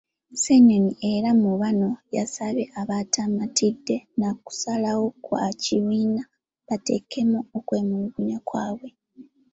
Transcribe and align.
Ssenyonyi 0.33 0.93
era 1.13 1.29
mu 1.41 1.51
bano 1.61 1.89
yasabye 2.17 2.65
abataamatidde 2.81 3.95
na 4.19 4.29
kusalawo 4.43 5.05
kwa 5.23 5.45
kibiina, 5.61 6.21
bateekemu 6.67 7.39
okwemulugunya 7.57 8.39
kwabwe. 8.47 8.89